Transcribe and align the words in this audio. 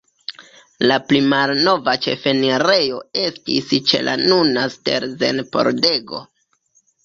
La 0.91 0.95
pli 1.09 1.19
malnova 1.33 1.93
ĉefenirejo 2.07 3.03
estis 3.27 3.69
ĉe 3.93 4.03
la 4.09 4.19
nuna 4.25 4.67
Stelzen-pordego. 4.81 6.27